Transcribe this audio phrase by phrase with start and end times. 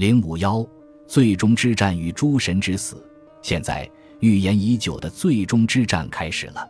[0.00, 0.66] 零五幺，
[1.06, 3.06] 最终之战与诸神之死。
[3.42, 3.86] 现在，
[4.20, 6.66] 预言已久的最终之战开始了。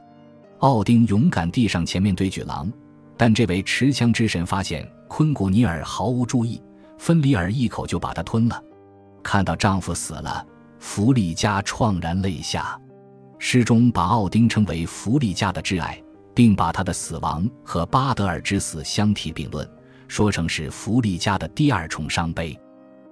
[0.58, 2.68] 奥丁勇敢地上前面对巨狼，
[3.16, 6.60] 但这位持枪之神发现昆古尼尔毫无注意，
[6.98, 8.60] 芬里尔一口就把他吞了。
[9.22, 10.44] 看到丈夫死了，
[10.80, 12.76] 弗利嘉怆然泪下。
[13.38, 16.02] 诗中把奥丁称为弗利嘉的挚爱，
[16.34, 19.64] 并把他的死亡和巴德尔之死相提并论，
[20.08, 22.58] 说成是弗利嘉的第二重伤悲。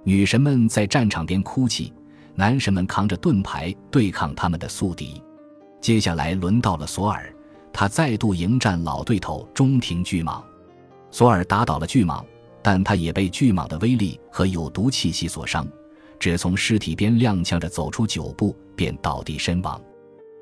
[0.09, 1.93] 女神们在战场边哭泣，
[2.35, 5.23] 男神们扛着盾牌对抗他们的宿敌。
[5.83, 7.31] 接下来轮到了索尔。
[7.75, 10.43] 他再度迎战老对头中庭巨蟒，
[11.11, 12.25] 索尔打倒了巨蟒，
[12.63, 15.69] 但他也被巨蟒的威力和有毒气息所伤，
[16.19, 19.79] 只从尸体边踉跄着走出九步，便倒地身亡。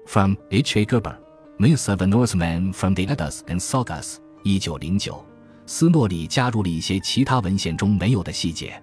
[0.07, 0.79] From H.
[0.79, 0.85] A.
[0.85, 1.17] Gerber,
[1.59, 5.25] Myths of a Norseman from the Eddas and Sagas，一九零九。
[5.67, 8.81] 斯诺里加入了一些其他文献中没有的细节，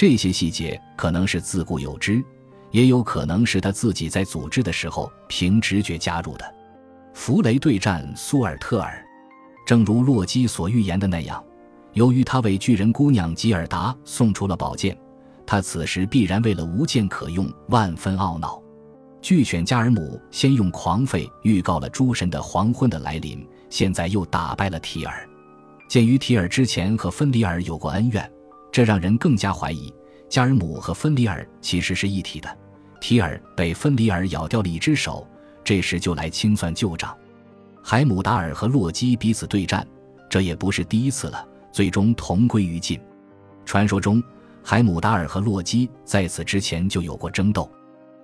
[0.00, 2.24] 这些细节可能是自古有之，
[2.70, 6.54] 也有可能是他自己在组织的时候凭直觉加入的。
[7.12, 9.04] 弗雷对战苏尔特尔，
[9.66, 11.44] 正如洛基所预言的那样，
[11.92, 14.96] 由于他为巨人姑娘吉尔达送出了宝剑，
[15.44, 18.58] 他此时必然为了无剑可用，万分懊恼。
[19.20, 25.28] 巨犬加尔姆先用狂吠预告了诸神的黄昏的来临，现在又打败了提尔。
[25.88, 28.32] 鉴于提尔之前和芬里尔有过恩怨，
[28.80, 29.92] 这让人更加怀疑
[30.26, 32.48] 加尔姆和芬里尔其实是一体的。
[32.98, 35.28] 提尔被芬里尔咬掉了一只手。
[35.62, 37.14] 这时就来清算旧账，
[37.82, 39.86] 海姆达尔和洛基彼此对战，
[40.30, 42.98] 这也不是第一次了，最终同归于尽。
[43.66, 44.22] 传说中，
[44.64, 47.70] 海姆达尔和洛基在此之前就有过争斗，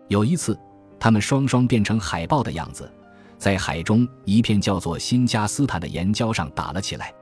[0.08, 0.58] 有一次，
[0.98, 2.90] 他们双双变成海豹的样子，
[3.36, 7.12] 在海中一片叫做辛加斯坦的岩礁上打了起来。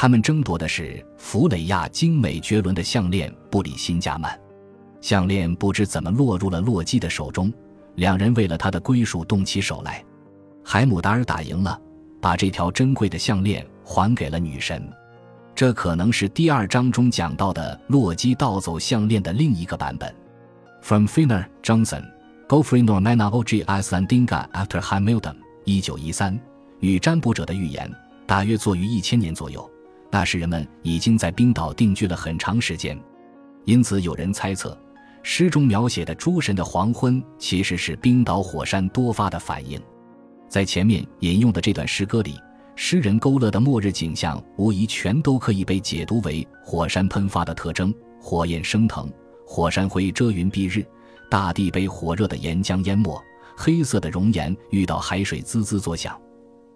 [0.00, 4.38] 他们争夺的是弗雷亚精美绝伦的项链布里辛加曼，
[5.00, 7.52] 项链不知怎么落入了洛基的手中。
[7.96, 10.04] 两人为了他的归属动起手来，
[10.64, 11.76] 海姆达尔打赢了，
[12.20, 14.88] 把这条珍贵的项链还给了女神。
[15.52, 20.14] 这可能是第二章中讲到的洛基盗走项链的另一个版本。
[20.80, 22.04] From Finner Johnson,
[22.46, 25.34] Geoffrey Normanna O G S Landinga After Hamilton，
[25.64, 26.38] 一九一三。
[26.78, 27.92] 与占卜者的预言
[28.28, 29.68] 大约作于一千年左右，
[30.10, 32.98] 那时人们已经在冰岛定居了很长时间，
[33.64, 34.76] 因此有人猜测。
[35.22, 39.78] 诗中描写的诸神的黄昏，其实是冰岛火山多发的反应。
[40.48, 42.40] 在前面引用的这段诗歌里，
[42.76, 49.12] 诗人勾勒的末日景象，无疑全都可以被解读为火山喷发的特征：火焰升腾，
[49.46, 50.86] 火山灰遮云蔽日，
[51.28, 53.20] 大地被火热的岩浆淹没，
[53.54, 56.18] 黑色的熔岩遇到海水滋滋作响，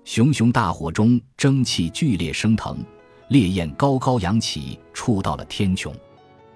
[0.04, 2.76] 熊熊大火中蒸汽剧烈升腾，
[3.32, 5.90] 烈焰高高扬起，触到了天穹。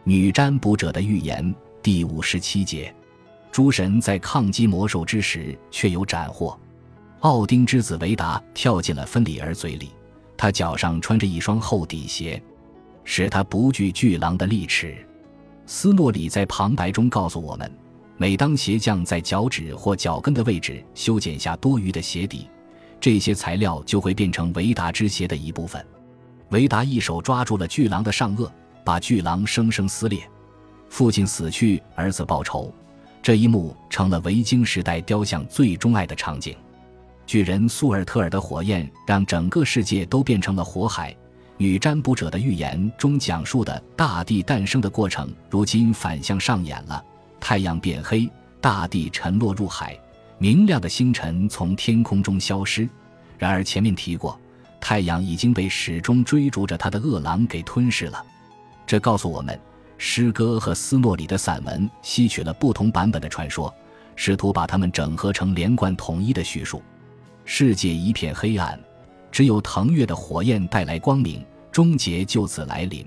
[0.05, 1.55] 女占卜者的预言。
[1.83, 2.95] 第五十七节，
[3.51, 6.59] 诸神在抗击魔兽之时，却有斩获。
[7.21, 9.89] 奥丁之子维达跳进了芬里尔嘴里，
[10.37, 12.43] 他脚上穿着一双厚底鞋，
[13.05, 14.99] 使他不惧巨狼的利齿。
[15.65, 17.73] 斯诺里在旁白中告诉我们，
[18.19, 22.47] 每当鞋匠在脚趾或脚跟的位置修剪下多余的鞋底，
[23.01, 25.83] 这些材料就会变成维达之鞋的一部分。
[26.51, 28.49] 维达一手抓住了巨狼的上颚，
[28.85, 30.21] 把巨狼生生撕裂。
[30.89, 32.73] 父亲死去，儿子报仇，
[33.21, 36.57] 这一幕成了维京时代雕像最钟爱的场景。
[37.27, 41.15] 巨人苏尔特尔的火焰让整个世界都变成了火海。
[41.59, 47.03] 女占卜者的预言中讲述的大地诞生的过程，如今反向上演了。
[47.41, 48.31] 太阳变黑，
[48.61, 49.99] 大地沉落入海，
[50.39, 52.89] 明亮的星辰从天空中消失。
[53.39, 54.39] 然而前面提过，
[54.89, 58.25] 太阳已经被始终追逐着他的恶狼给吞噬了。
[58.87, 59.61] 这告诉我们。
[59.99, 63.75] 诗歌和斯诺里的散文吸取了不同版本的传说，
[64.15, 66.81] 试图把它们整合成连贯统一的叙述。
[67.45, 68.79] 世界一片黑暗，
[69.33, 73.05] 只有腾跃的火焰带来光明，终结就此来临。